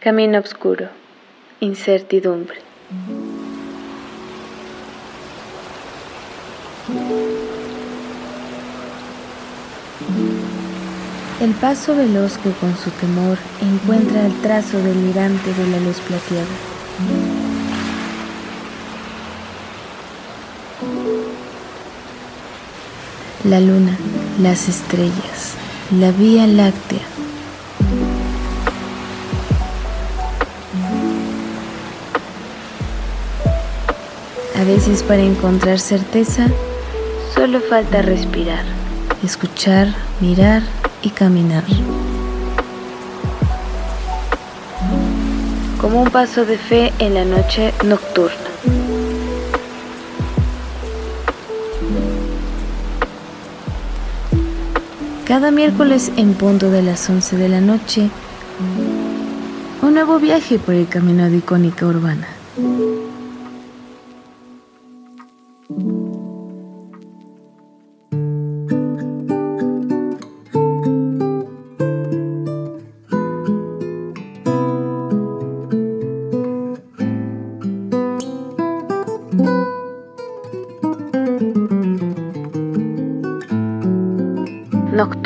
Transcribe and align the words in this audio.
Camino 0.00 0.38
oscuro. 0.38 0.88
Incertidumbre. 1.58 2.58
El 11.40 11.50
paso 11.54 11.96
veloz 11.96 12.38
que 12.38 12.52
con 12.52 12.76
su 12.76 12.90
temor 12.92 13.38
encuentra 13.60 14.24
el 14.24 14.40
trazo 14.40 14.78
delirante 14.78 15.52
de 15.52 15.66
la 15.66 15.80
luz 15.80 15.98
plateada. 16.02 16.46
La 23.42 23.58
luna, 23.58 23.96
las 24.40 24.68
estrellas, 24.68 25.54
la 25.90 26.12
Vía 26.12 26.46
Láctea 26.46 27.17
A 34.58 34.64
veces 34.64 35.04
para 35.04 35.22
encontrar 35.22 35.78
certeza 35.78 36.48
solo 37.32 37.60
falta 37.60 38.02
respirar, 38.02 38.64
escuchar, 39.22 39.94
mirar 40.20 40.62
y 41.00 41.10
caminar. 41.10 41.62
Como 45.80 46.02
un 46.02 46.10
paso 46.10 46.44
de 46.44 46.58
fe 46.58 46.92
en 46.98 47.14
la 47.14 47.24
noche 47.24 47.72
nocturna. 47.84 48.36
Cada 55.24 55.52
miércoles 55.52 56.10
en 56.16 56.34
punto 56.34 56.68
de 56.72 56.82
las 56.82 57.08
11 57.08 57.36
de 57.36 57.48
la 57.48 57.60
noche, 57.60 58.10
un 59.82 59.94
nuevo 59.94 60.18
viaje 60.18 60.58
por 60.58 60.74
el 60.74 60.88
camino 60.88 61.30
de 61.30 61.36
icónica 61.36 61.86
urbana. 61.86 62.26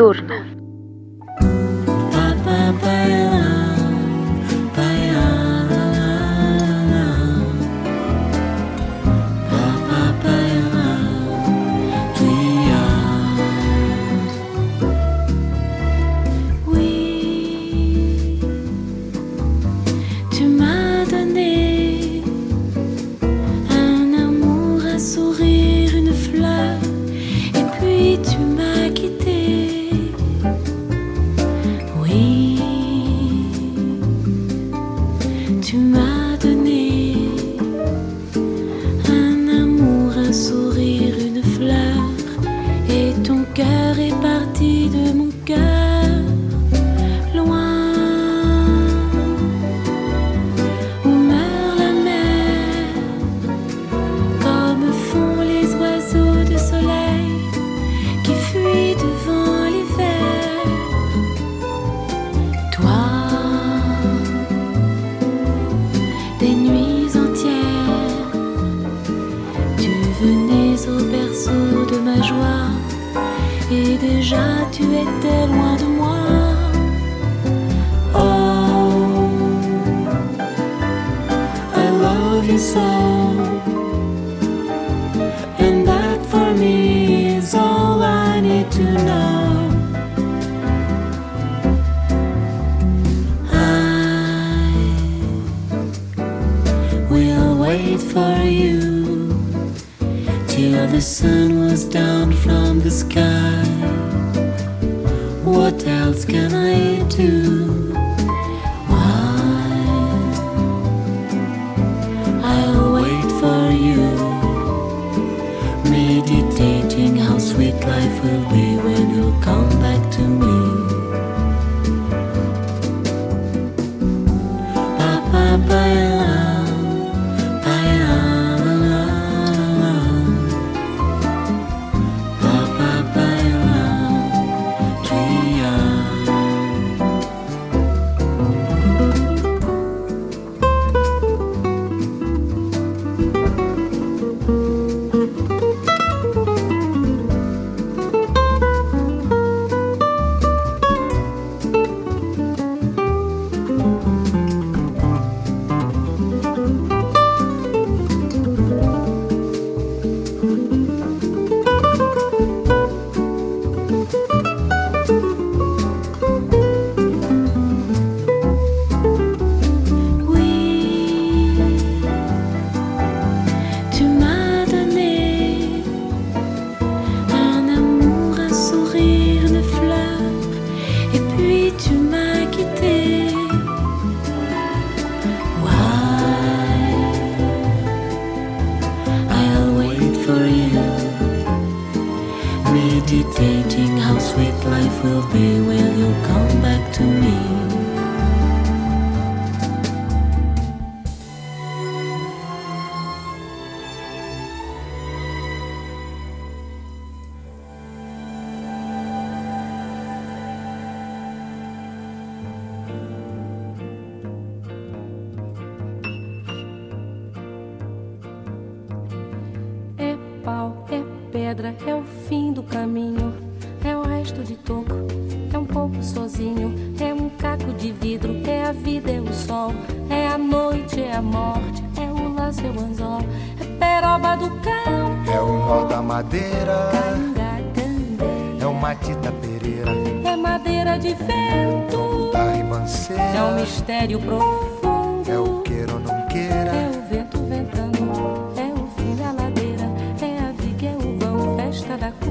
notturna. 0.03 0.31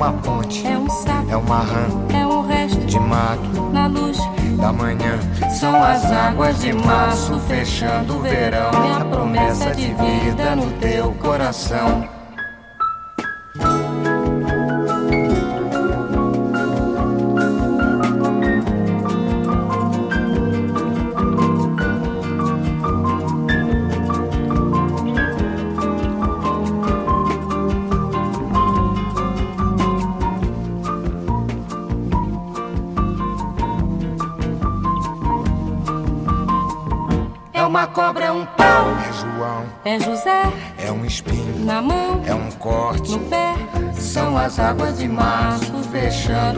uma 0.00 0.14
ponte, 0.14 0.66
é 0.66 0.78
um 0.78 0.88
sapo, 0.88 1.30
é 1.30 1.36
uma 1.36 1.58
rã 1.58 1.86
é 2.14 2.26
um 2.26 2.46
resto 2.46 2.80
de 2.86 2.98
mato 2.98 3.70
na 3.70 3.86
luz 3.86 4.16
da 4.58 4.72
manhã. 4.72 5.18
São 5.50 5.82
as 5.82 6.10
águas 6.10 6.58
de 6.58 6.72
março 6.72 7.38
fechando 7.40 8.16
o 8.16 8.20
verão, 8.20 8.70
a 8.98 9.04
promessa 9.04 9.74
de 9.74 9.88
vida 9.88 10.56
no 10.56 10.70
teu 10.78 11.12
coração. 11.12 12.19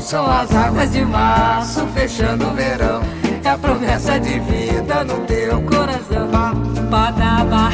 São 0.00 0.30
as 0.30 0.54
águas 0.54 0.92
de 0.92 1.04
março 1.04 1.86
fechando 1.88 2.46
o 2.46 2.54
verão, 2.54 3.02
é 3.44 3.48
a 3.48 3.58
promessa 3.58 4.20
de 4.20 4.38
vida 4.40 5.02
no 5.04 5.20
teu 5.26 5.60
coração. 5.62 6.28
Badaba, 6.90 7.70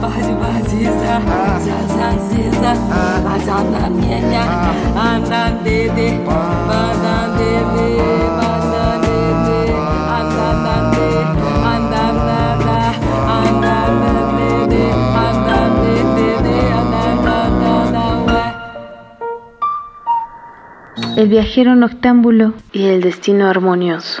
bade 0.00 0.32
baziza, 0.34 1.20
zazaziza, 1.62 2.72
azanamienya, 3.34 4.42
andandede, 4.96 6.18
bandandede, 6.26 6.65
El 21.16 21.28
viajero 21.28 21.74
noctámbulo 21.76 22.52
y 22.74 22.84
el 22.84 23.00
destino 23.00 23.48
armonioso. 23.48 24.20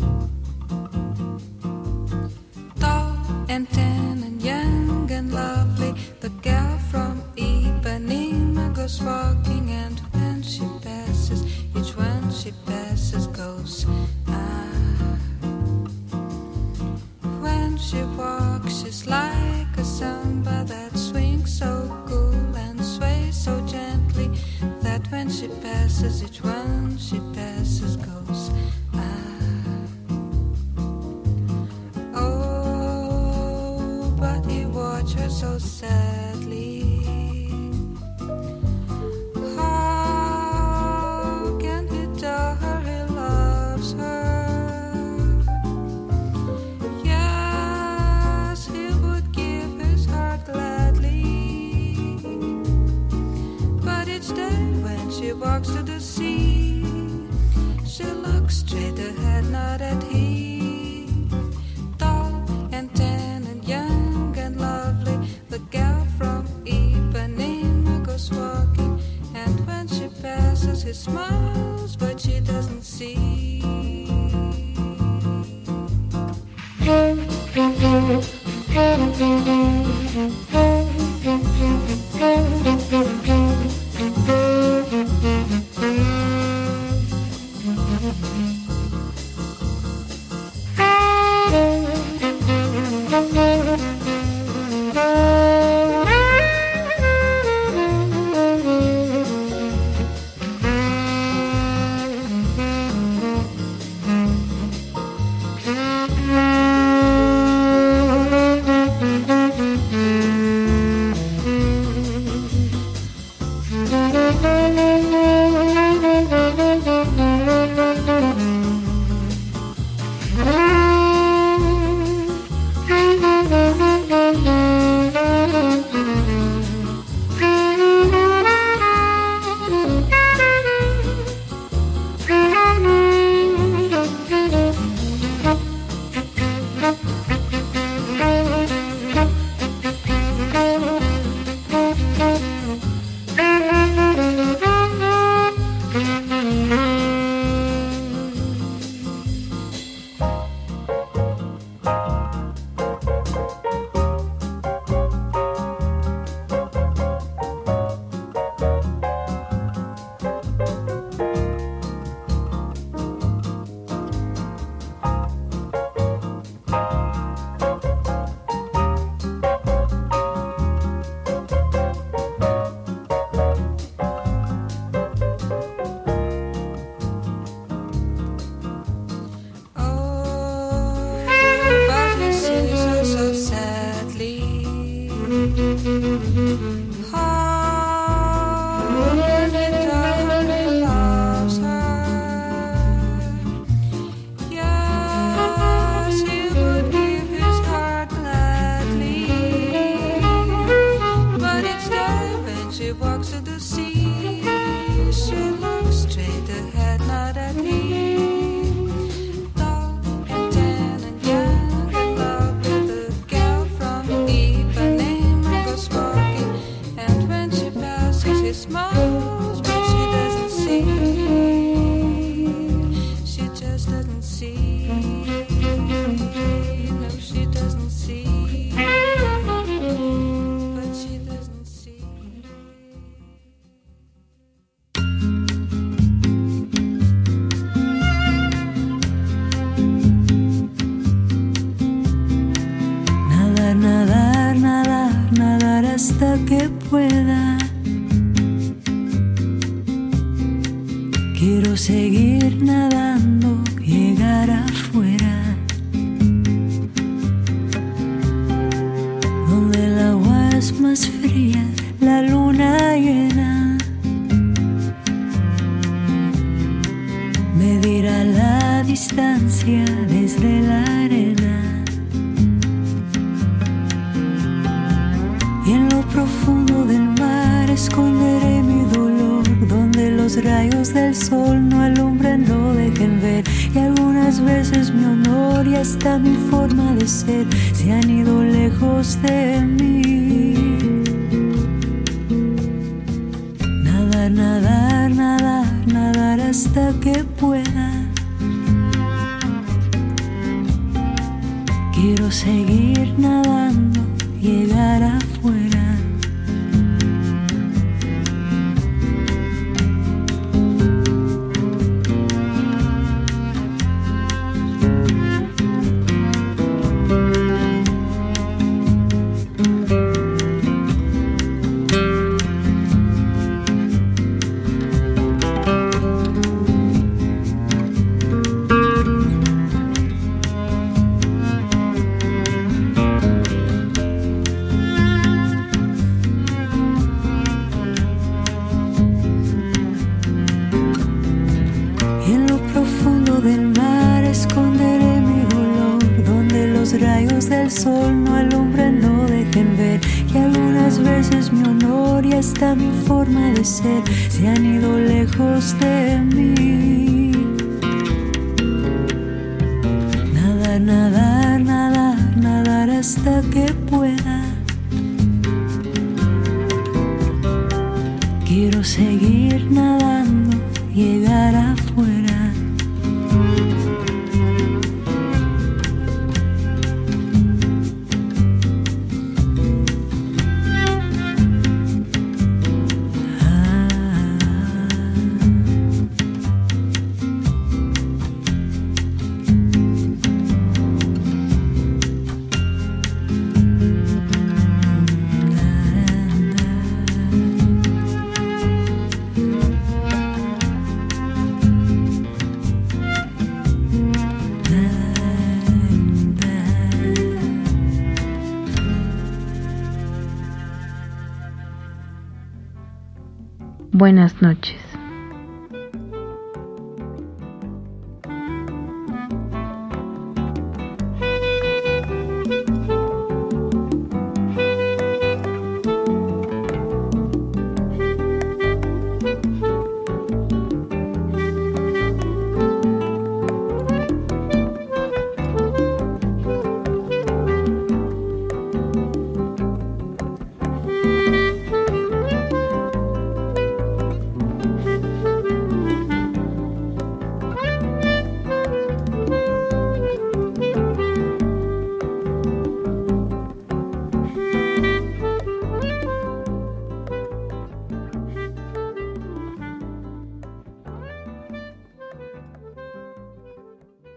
Buenas 414.11 414.41
noches. 414.41 414.70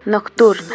Ноктурна. 0.06 0.73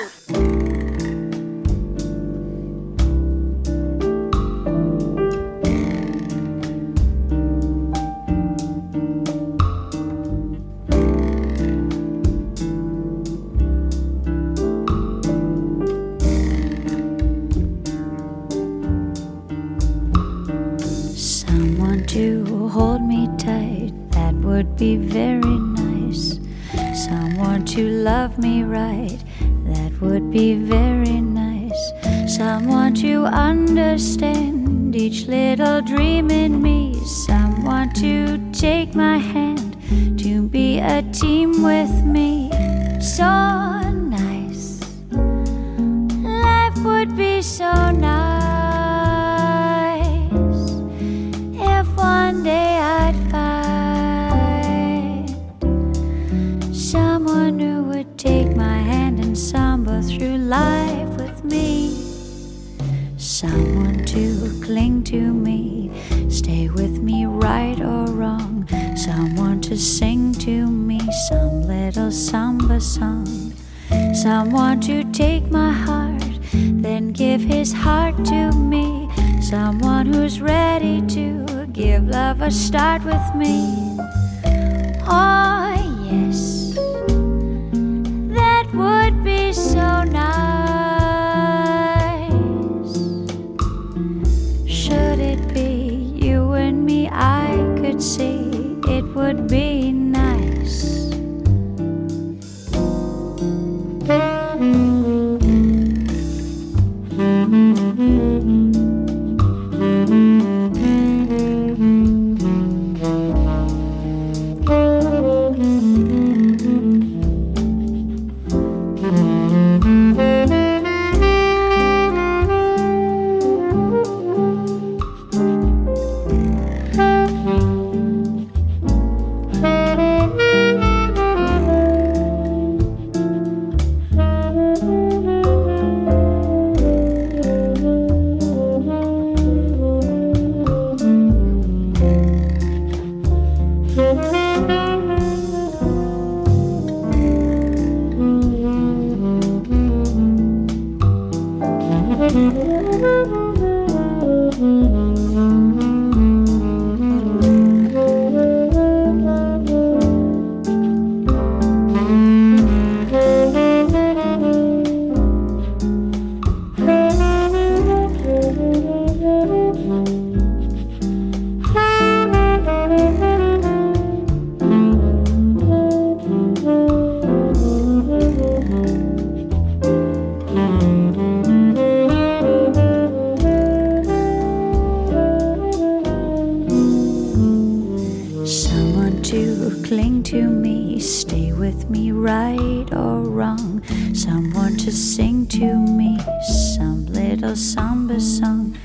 some 196.41 197.05
little 197.07 197.55
somber 197.55 198.19
song. 198.19 198.77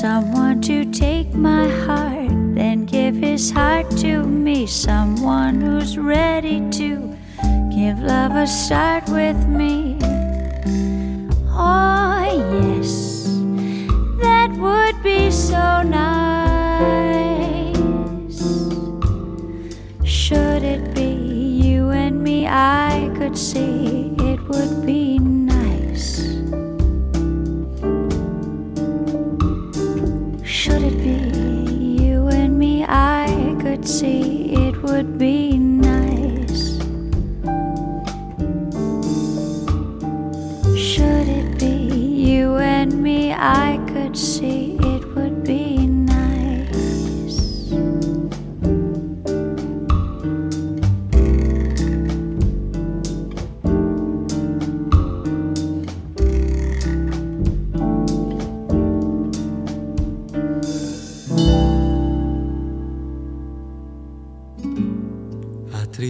Someone 0.00 0.60
to 0.62 0.84
take 0.84 1.34
my 1.34 1.68
heart, 1.84 2.30
then 2.54 2.84
give 2.86 3.16
his 3.16 3.50
heart 3.50 3.90
to 3.98 4.22
me. 4.22 4.66
Someone 4.66 5.60
who's 5.60 5.98
ready 5.98 6.60
to 6.70 7.16
give 7.74 7.98
love 7.98 8.36
a 8.36 8.46
start 8.46 9.08
with 9.08 9.46
me. 9.46 9.98
Oh, 11.54 12.22
yes, 12.62 13.24
that 14.20 14.50
would 14.58 15.02
be 15.02 15.30
so 15.30 15.82
nice. 15.82 16.02
Should 20.04 20.62
it 20.62 20.94
be 20.94 21.10
you 21.12 21.90
and 21.90 22.22
me, 22.22 22.46
I 22.46 23.10
could 23.16 23.36
see 23.36 24.14
it 24.18 24.40
would 24.48 24.86
be. 24.86 25.11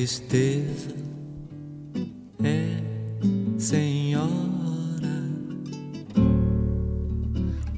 tristeza 0.02 0.90
é 2.42 2.82
senhora. 3.56 4.26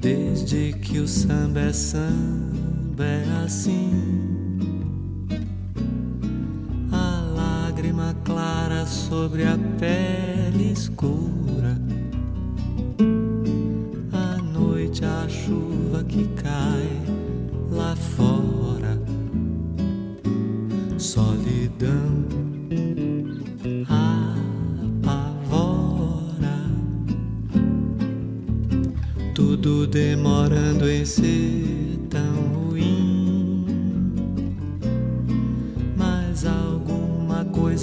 Desde 0.01 0.73
que 0.73 0.97
o 0.97 1.07
samba 1.07 1.59
é 1.59 1.71
samba, 1.71 3.05
é 3.05 3.43
assim. 3.45 3.84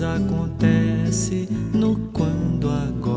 acontece 0.03 1.49
no 1.73 1.97
quando 2.13 2.71
agora. 2.71 3.12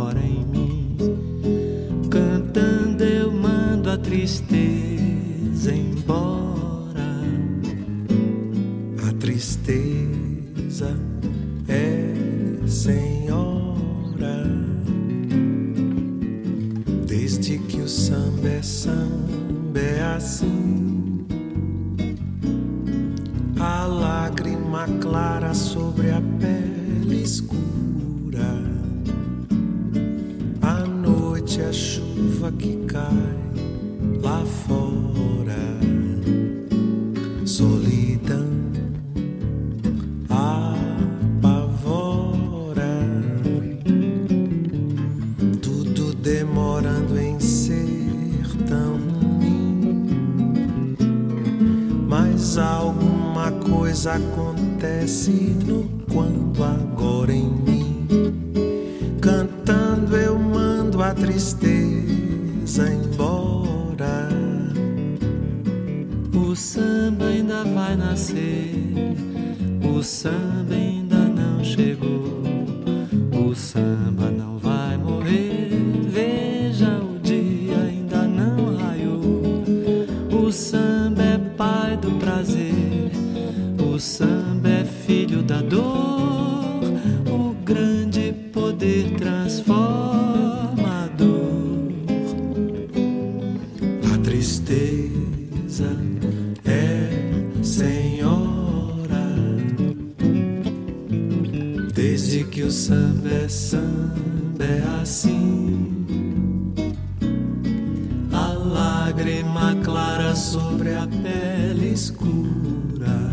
Lágrima 109.16 109.74
clara 109.82 110.36
sobre 110.36 110.94
a 110.94 111.08
pele 111.08 111.94
escura, 111.94 113.32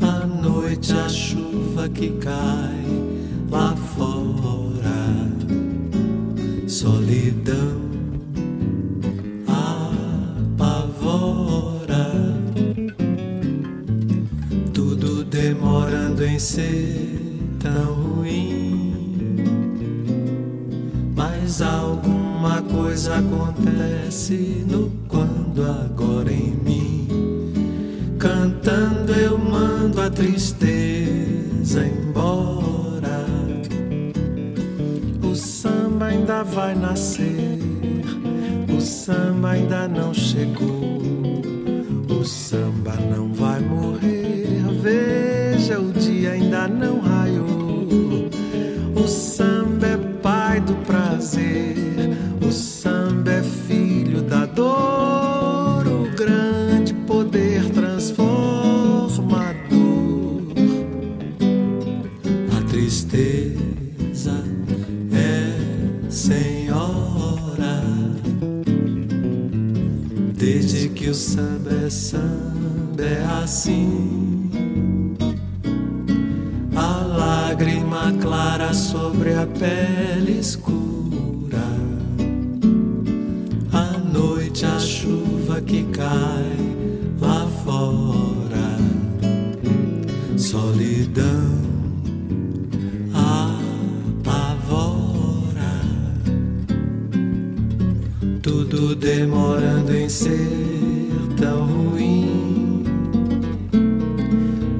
a 0.00 0.26
noite 0.26 0.92
a 0.92 1.08
chuva 1.08 1.88
que 1.88 2.10
cai 2.18 2.84
lá 3.50 3.74
fora, 3.74 5.26
solidão 6.68 7.80
apavora, 10.56 10.92
tudo 14.72 15.24
demorando 15.24 16.24
em 16.24 16.38
ser 16.38 17.10
tão 17.58 17.94
ruim. 17.94 18.94
Mas 21.16 21.60
alguma 21.60 22.19
coisa 22.70 23.16
acontece 23.16 24.64
no 24.68 24.90
quando 25.08 25.62
agora 25.64 26.32
em 26.32 26.54
mim. 26.64 27.08
Cantando 28.18 29.12
eu 29.12 29.38
mando 29.38 30.00
a 30.00 30.10
tristeza 30.10 31.84
embora. 31.84 33.26
O 35.22 35.34
samba 35.34 36.06
ainda 36.06 36.42
vai 36.42 36.74
nascer. 36.74 37.58
O 38.76 38.80
samba 38.80 39.50
ainda 39.50 39.88
não 39.88 40.14
chegou. 40.14 40.79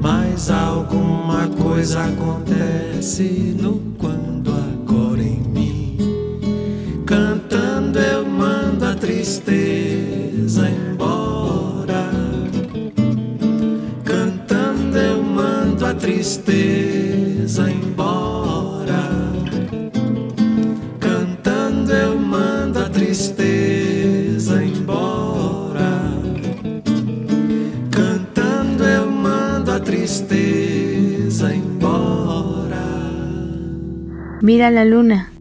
Mas 0.01 0.49
alguma 0.49 1.47
coisa 1.47 2.05
acontece 2.05 3.55
no 3.61 3.79
quando 3.99 4.51
agora 4.51 5.21
em 5.21 5.39
mim. 5.41 5.97
Cantando 7.05 7.99
eu 7.99 8.25
mando 8.25 8.85
a 8.85 8.95
tristeza 8.95 10.67
embora. 10.67 12.09
Cantando 14.03 14.97
eu 14.97 15.21
mando 15.21 15.85
a 15.85 15.93
tristeza 15.93 17.00
Mira 34.53 34.69
la 34.69 34.83
luna. 34.83 35.31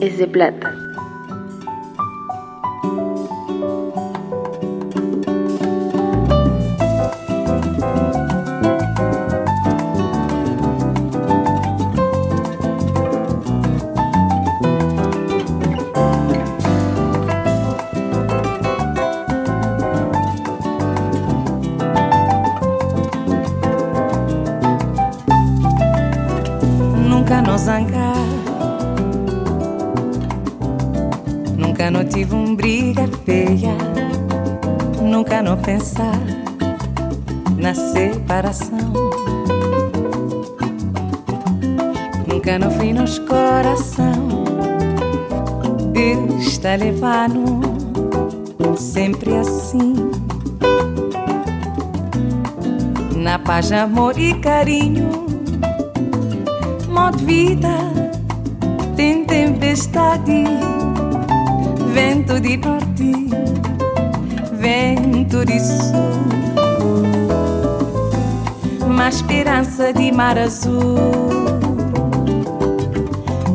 Es 0.00 0.16
de 0.16 0.26
plata. 0.26 0.77
Paz, 53.58 53.72
amor 53.72 54.16
e 54.16 54.34
carinho 54.34 55.10
modo 56.88 57.18
vida 57.18 57.76
tem 58.94 59.24
tempestade, 59.24 60.44
vento 61.92 62.38
de 62.38 62.56
norte, 62.56 63.12
vento 64.52 65.44
de 65.44 65.58
sul, 65.58 66.22
uma 68.86 69.08
esperança 69.08 69.92
de 69.92 70.12
mar 70.12 70.38
azul. 70.38 70.96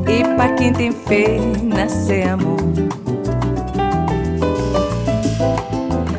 E 0.05 0.35
para 0.35 0.49
quem 0.55 0.73
tem 0.73 0.91
fé, 0.91 1.39
nascer 1.63 2.27
amor. 2.27 2.59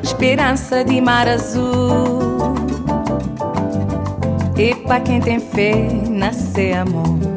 Esperança 0.02 0.82
de 0.82 1.02
mar 1.02 1.28
azul. 1.28 2.23
Pra 4.86 5.00
quem 5.00 5.20
tem 5.20 5.40
fé, 5.40 5.88
nascer 6.10 6.74
amor. 6.74 7.33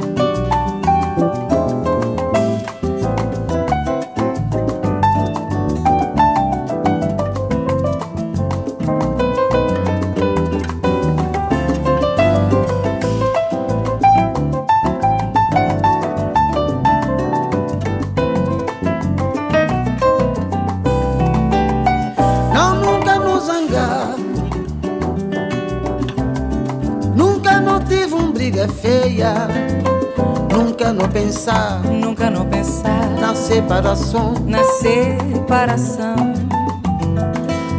separação, 33.58 34.36
na 34.46 34.64
separação. 34.64 36.16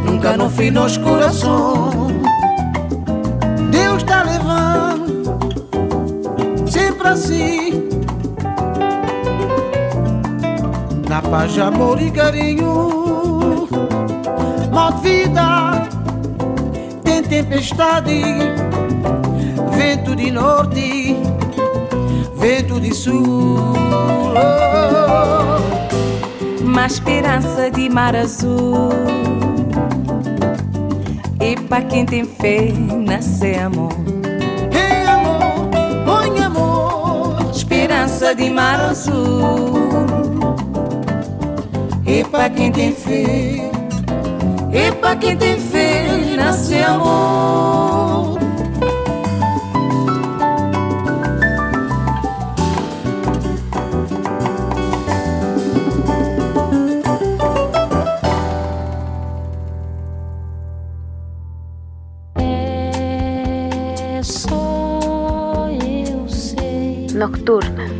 Nunca 0.03 0.35
no 0.35 0.49
fim 0.49 0.71
nos 0.71 0.97
corações. 0.97 2.21
Deus 3.71 4.03
tá 4.03 4.23
levando 4.23 5.39
sempre 6.69 7.07
assim. 7.07 7.89
Na 11.07 11.21
paz, 11.21 11.57
amor 11.57 12.01
e 12.01 12.11
carinho, 12.11 13.69
mal 14.73 14.97
vida 14.97 15.87
tem 17.05 17.23
tempestade, 17.23 18.21
vento 19.71 20.13
de 20.13 20.29
norte 20.29 21.28
vento 22.39 22.79
de 22.79 22.93
sul. 22.95 23.57
Uma 26.61 26.85
esperança 26.85 27.69
de 27.69 27.89
mar 27.89 28.15
azul. 28.15 28.89
E 31.41 31.55
pra 31.67 31.81
quem 31.81 32.05
tem 32.05 32.23
fé, 32.23 32.71
nasce 33.05 33.55
amor. 33.55 33.91
Ei, 34.71 35.05
amor, 35.07 35.69
põe 36.05 36.43
amor. 36.43 37.51
Esperança 37.53 38.33
de 38.33 38.49
mar 38.49 38.79
azul. 38.79 39.89
E 42.05 42.23
pra 42.23 42.49
quem 42.49 42.71
tem 42.71 42.91
fé, 42.91 43.69
e 44.73 44.91
pra 44.99 45.15
quem 45.15 45.37
tem 45.37 45.59
fé, 45.59 46.07
nasce 46.35 46.75
amor. 46.81 47.88
Nocturna. 67.13 67.98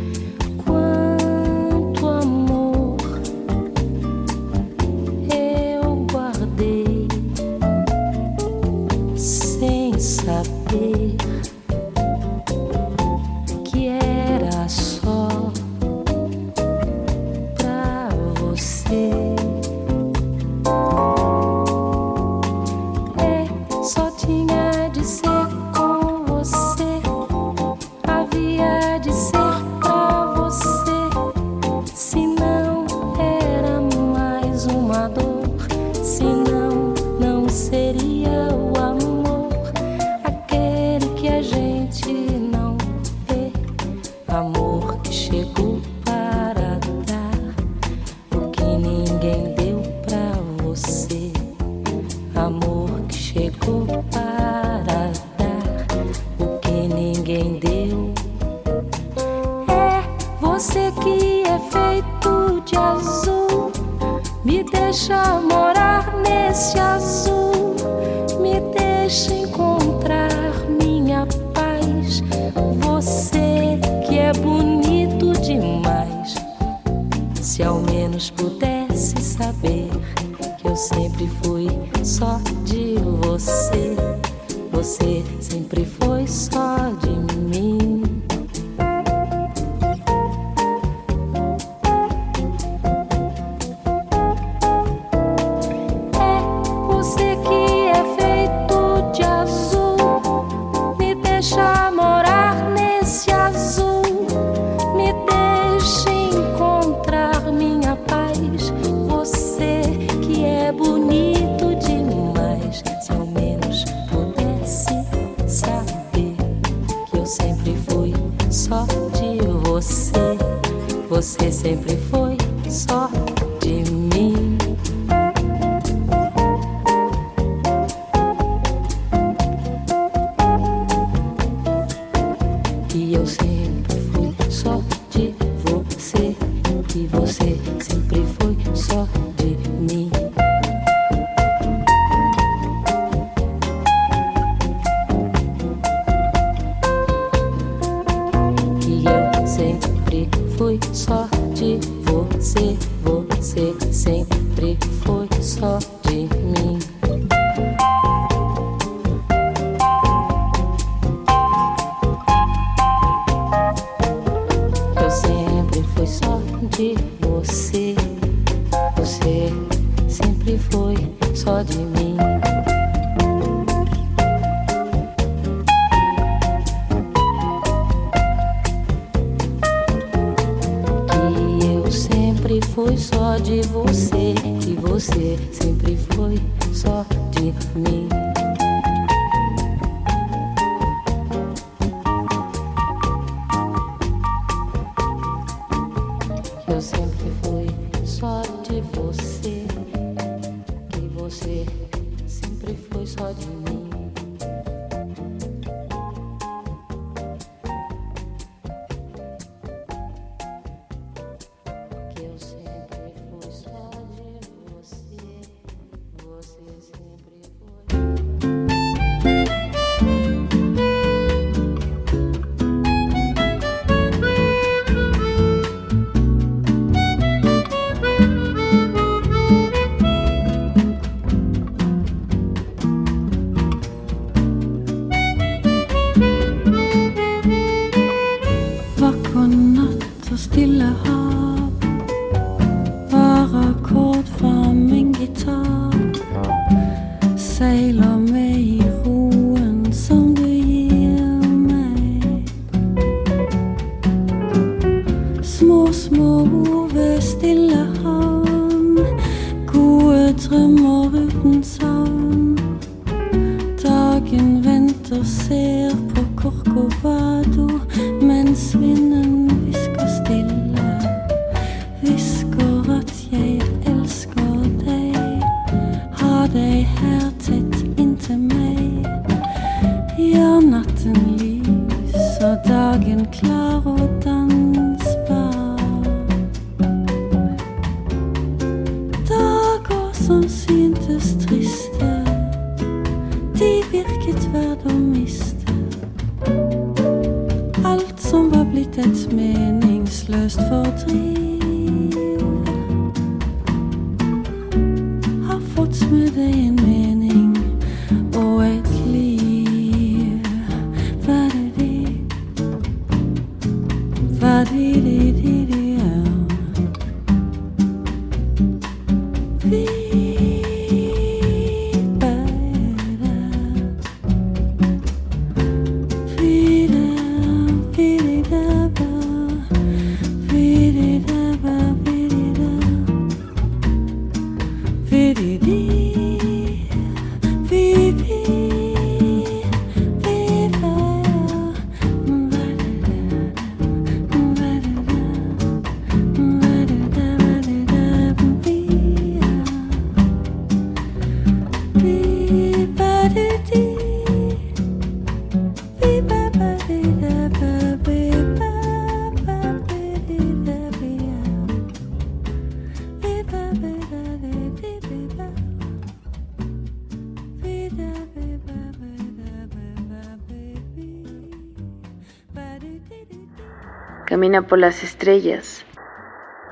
Camina 374.50 374.66
por 374.66 374.80
las 374.80 375.04
estrellas. 375.04 375.84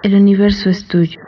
El 0.02 0.16
universo 0.16 0.68
es 0.68 0.88
tuyo. 0.88 1.27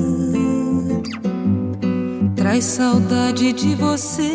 Traz 2.51 2.65
saudade 2.65 3.53
de 3.53 3.75
você. 3.75 4.29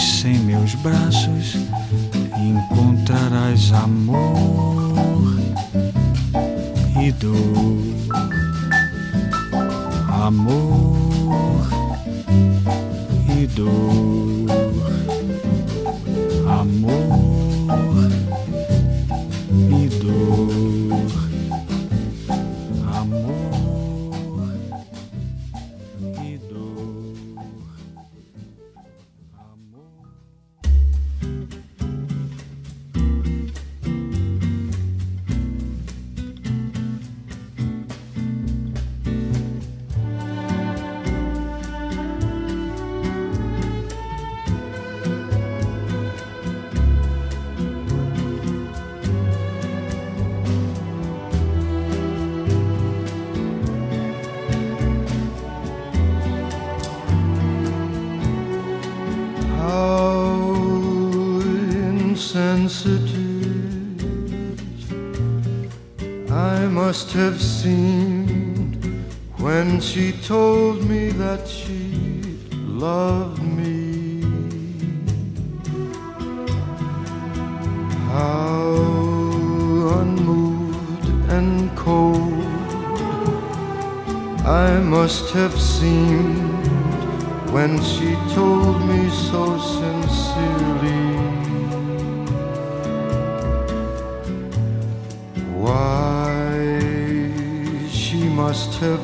sem 0.00 0.38
meus 0.38 0.74
braços 0.76 1.56
encontrarás 2.36 3.72
amor 3.72 5.38
e 7.00 7.12
dor, 7.12 7.34
amor 10.10 11.68
e 13.38 13.46
dor, 13.46 14.50
amor. 16.60 18.23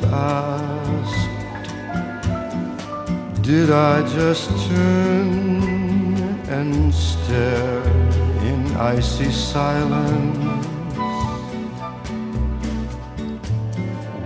asked, 0.05 1.29
Did 3.41 3.69
I 3.71 4.01
just 4.07 4.49
turn 4.67 6.17
and 6.47 6.93
stare 6.93 7.83
in 8.49 8.75
icy 8.77 9.31
silence? 9.31 10.41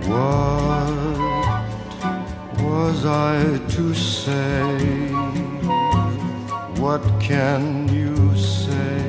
What 0.06 0.96
was 2.62 3.04
I 3.04 3.58
to 3.74 3.94
say? 3.94 5.06
What 6.78 7.02
can 7.20 7.88
you 7.88 8.36
say 8.36 9.00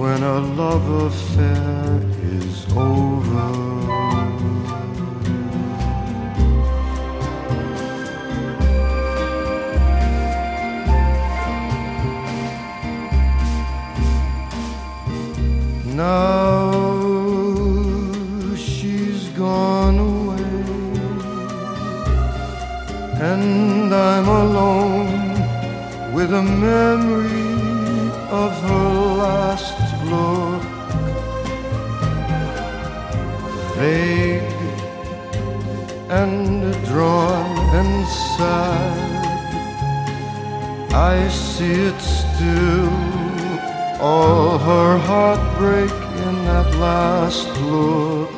when 0.00 0.22
a 0.22 0.38
love 0.38 0.88
affair 1.06 2.00
is 2.40 2.66
over? 2.74 4.07
Now 15.98 16.70
she's 18.54 19.22
gone 19.30 19.98
away, 19.98 20.54
and 23.32 23.92
I'm 23.92 24.28
alone 24.28 25.32
with 26.14 26.30
a 26.32 26.42
memory 26.70 27.50
of 28.30 28.52
her 28.68 28.90
last 29.24 29.78
look. 30.12 30.62
Vague 33.74 34.54
and 36.10 36.62
drawn 36.86 37.58
and 37.80 38.06
sad, 38.36 39.08
I 40.94 41.28
see 41.28 41.78
it 41.90 42.00
still, 42.00 42.92
all 44.00 44.58
her 44.58 44.96
heart 44.98 45.47
heartbreak 45.58 45.90
in 46.26 46.34
that 46.44 46.68
last 46.76 47.48
look. 47.60 48.30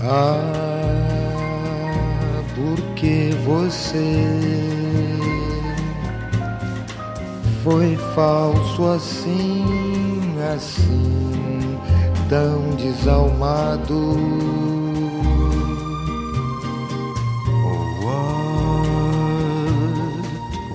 Ah, 0.00 1.24
porque 2.54 3.34
você 3.44 4.24
foi 7.64 7.96
falso 8.14 8.86
assim, 8.86 10.36
assim, 10.54 11.80
tão 12.28 12.70
desalmado. 12.76 14.16
Oh, 17.64 17.86
what 18.04 18.86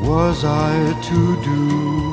was 0.07 0.43
I 0.43 0.93
to 1.03 1.38
do? 1.43 2.12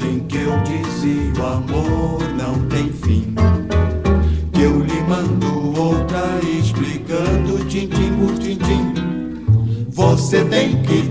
que 0.31 0.37
eu 0.37 0.57
dizia 0.61 1.43
o 1.43 1.45
amor 1.45 2.23
não 2.37 2.57
tem 2.69 2.89
fim. 2.89 3.35
Que 4.53 4.61
eu 4.61 4.79
lhe 4.79 5.01
mando 5.01 5.77
outra 5.77 6.39
explicando 6.57 7.65
tintim 7.65 8.13
por 8.17 8.39
tintim. 8.39 8.93
Você 9.89 10.45
tem 10.45 10.81
que 10.83 11.10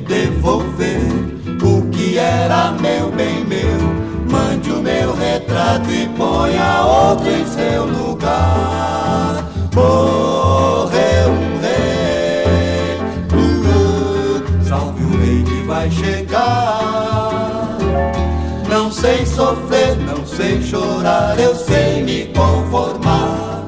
chorar, 20.71 21.39
eu 21.39 21.55
sei 21.55 22.03
me 22.03 22.27
conformar. 22.27 23.65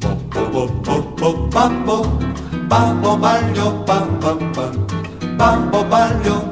Papo, 0.00 0.68
papo, 0.82 1.48
papo, 1.52 2.08
papo, 2.68 3.16
balho, 3.18 3.84
pam, 3.84 4.06
pam, 4.20 4.38
pam, 4.54 4.72
papo, 5.36 5.84
balho. 5.84 6.44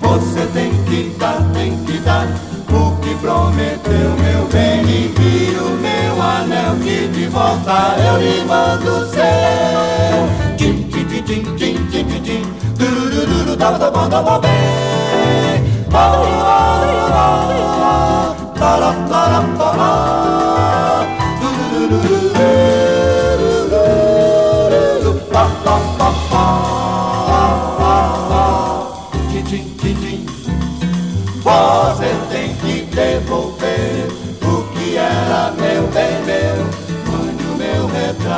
Você 0.00 0.46
tem 0.52 0.72
que 0.84 1.14
dar, 1.18 1.40
tem 1.52 1.76
que 1.84 1.98
dar 1.98 2.26
o 2.70 2.96
que 3.00 3.14
prometeu, 3.16 4.10
meu 4.18 4.46
bem, 4.52 4.80
e 4.82 5.14
vira 5.16 5.62
o 5.62 5.70
meu 5.70 6.22
anel 6.22 6.76
que 6.82 7.08
de 7.08 7.26
volta 7.28 7.94
eu 7.98 8.18
lhe 8.18 8.44
mando 8.44 9.06
ser. 9.10 10.56
Tim, 10.56 10.82
tim, 10.84 11.04
tim, 11.04 11.22
tim, 11.22 11.42
tim, 11.56 11.86
tim, 11.86 12.04
tim, 12.04 12.22
tim, 12.22 12.42
turururu, 12.76 13.56
tá, 13.56 13.78
tá 13.78 13.90
bom, 13.90 14.08
tá 14.08 14.22
bom, 14.22 14.40
bem. 14.40 14.50
Tá, 14.50 15.23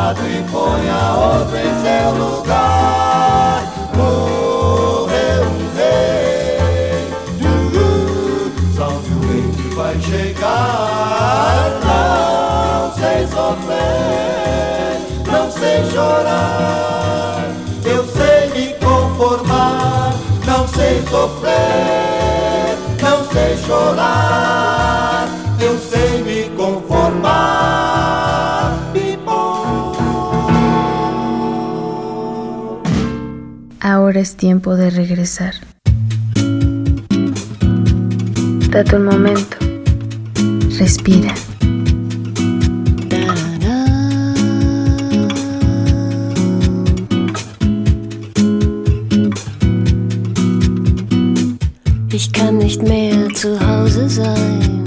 retrato 0.07 0.23
e 0.27 0.43
ponha 0.51 1.15
outro 1.15 1.57
em 1.57 1.75
seu 1.83 2.11
lugar. 2.15 3.63
Morreu 3.97 5.43
um 5.45 5.77
rei, 5.77 7.11
salve 8.77 9.13
o 9.13 9.21
rei 9.27 9.43
que 9.57 9.75
vai 9.75 10.01
chegar. 10.01 11.81
Não 11.83 12.95
sei 12.95 13.27
sofrer, 13.27 15.01
não 15.27 15.51
sei 15.51 15.91
chorar. 15.91 17.45
Eu 17.85 18.05
sei 18.07 18.51
me 18.51 18.75
conformar, 18.75 20.15
não 20.45 20.69
sei 20.69 21.03
sofrer, 21.09 22.79
não 23.03 23.25
sei 23.33 23.57
chorar. 23.67 24.46
Ahora 34.17 34.23
es 34.23 34.37
tiempo 34.39 34.75
de 34.77 34.89
regresar. 34.89 35.53
Date 38.71 38.97
un 38.97 39.05
momento. 39.05 39.59
Respira. 40.79 41.35
Ich 52.11 52.33
kann 52.33 52.57
nicht 52.57 52.83
mehr 52.83 53.29
zu 53.35 53.61
Hause 53.61 54.09
sein. 54.09 54.86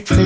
play. 0.00 0.25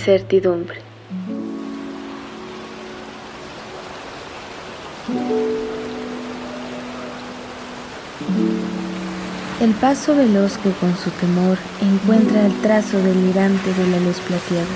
Incertidumbre. 0.00 0.78
El 9.60 9.72
paso 9.74 10.16
veloz 10.16 10.56
que 10.56 10.70
con 10.70 10.96
su 10.96 11.10
temor 11.10 11.58
encuentra 11.82 12.46
el 12.46 12.52
trazo 12.62 12.96
delirante 12.96 13.74
de 13.74 13.86
la 13.88 14.00
luz 14.00 14.16
plateada. 14.20 14.66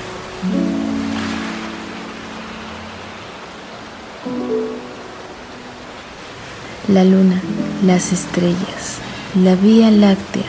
La 6.89 7.03
luna, 7.03 7.41
las 7.87 8.13
estrellas, 8.13 8.99
la 9.43 9.55
vía 9.55 9.91
láctea. 9.91 10.44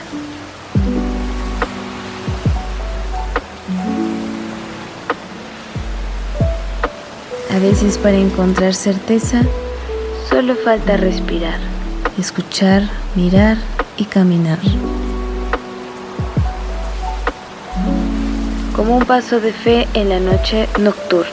Para 8.02 8.18
encontrar 8.18 8.74
certeza, 8.74 9.42
solo 10.30 10.56
falta 10.56 10.96
respirar, 10.96 11.60
escuchar, 12.18 12.90
mirar 13.16 13.58
y 13.98 14.06
caminar. 14.06 14.60
Como 18.76 18.98
un 18.98 19.06
paso 19.06 19.40
de 19.40 19.52
fe 19.52 19.88
en 19.94 20.10
la 20.10 20.20
noche 20.20 20.70
nocturna. 20.80 21.32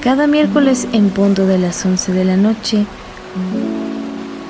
Cada 0.00 0.26
miércoles 0.26 0.86
en 0.92 1.10
punto 1.10 1.46
de 1.46 1.58
las 1.58 1.84
11 1.84 2.12
de 2.12 2.24
la 2.24 2.36
noche, 2.36 2.84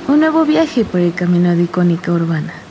un 0.09 0.21
nuevo 0.21 0.45
viaje 0.45 0.85
por 0.85 1.01
el 1.01 1.15
camino 1.15 1.55
de 1.55 1.63
icónica 1.63 2.13
urbana. 2.13 2.66